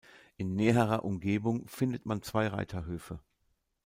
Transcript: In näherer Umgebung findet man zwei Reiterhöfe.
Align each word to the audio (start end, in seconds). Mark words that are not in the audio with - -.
In 0.35 0.55
näherer 0.55 1.05
Umgebung 1.05 1.67
findet 1.67 2.07
man 2.07 2.23
zwei 2.23 2.47
Reiterhöfe. 2.47 3.19